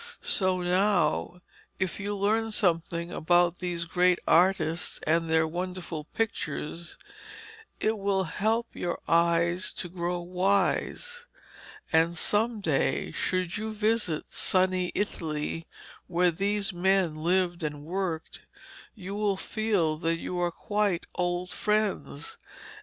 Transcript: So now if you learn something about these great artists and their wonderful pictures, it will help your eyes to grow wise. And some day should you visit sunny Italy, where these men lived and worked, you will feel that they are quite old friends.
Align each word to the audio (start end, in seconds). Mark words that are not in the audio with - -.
So 0.23 0.61
now 0.61 1.43
if 1.77 1.99
you 1.99 2.15
learn 2.15 2.51
something 2.51 3.11
about 3.11 3.59
these 3.59 3.85
great 3.85 4.17
artists 4.27 4.99
and 5.05 5.29
their 5.29 5.47
wonderful 5.47 6.05
pictures, 6.05 6.97
it 7.79 7.99
will 7.99 8.23
help 8.23 8.69
your 8.75 8.99
eyes 9.07 9.71
to 9.73 9.89
grow 9.89 10.19
wise. 10.19 11.27
And 11.93 12.17
some 12.17 12.61
day 12.61 13.11
should 13.11 13.57
you 13.57 13.71
visit 13.73 14.31
sunny 14.33 14.91
Italy, 14.95 15.67
where 16.07 16.31
these 16.31 16.73
men 16.73 17.13
lived 17.17 17.61
and 17.61 17.85
worked, 17.85 18.41
you 18.95 19.13
will 19.13 19.37
feel 19.37 19.97
that 19.97 20.15
they 20.17 20.27
are 20.29 20.49
quite 20.49 21.05
old 21.13 21.51
friends. 21.51 22.39